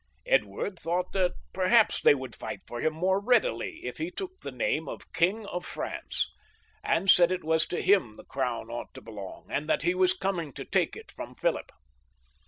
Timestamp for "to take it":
10.53-11.11